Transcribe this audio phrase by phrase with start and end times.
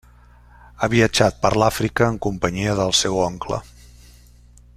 [0.79, 3.61] Ha viatjat per l'Àfrica en companyia del seu oncle.